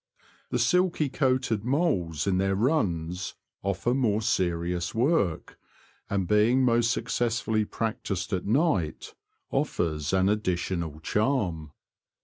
[0.49, 5.59] The silky coated moles in their runs offer more serious work,
[6.09, 9.13] and being most successfully practised at night,
[9.51, 11.73] offers an additional charm.